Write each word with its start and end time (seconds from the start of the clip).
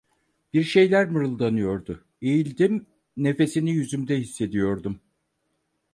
Bir 0.53 0.63
şeyler 0.63 1.09
mırıldanıyordu; 1.09 2.05
eğildim, 2.21 2.87
nefesini 3.17 3.71
yüzümde 3.71 4.17
hissediyordum. 4.19 4.99